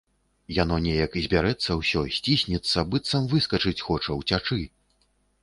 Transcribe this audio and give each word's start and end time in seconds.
Яно 0.59 0.77
неяк 0.85 1.17
збярэцца 1.25 1.77
ўсё, 1.81 2.01
сціснецца, 2.15 2.85
быццам 2.95 3.29
выскачыць 3.35 3.77
хоча, 3.87 4.19
уцячы. 4.19 4.61